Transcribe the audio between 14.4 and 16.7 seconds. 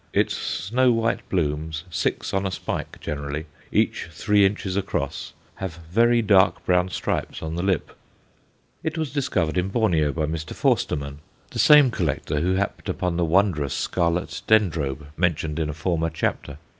Dendrobe, mentioned in a former chapter.